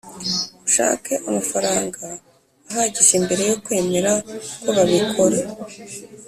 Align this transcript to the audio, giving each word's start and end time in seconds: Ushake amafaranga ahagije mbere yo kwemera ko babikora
Ushake 0.67 1.13
amafaranga 1.29 2.01
ahagije 2.69 3.15
mbere 3.25 3.41
yo 3.49 3.55
kwemera 3.63 4.11
ko 4.61 4.67
babikora 4.75 5.39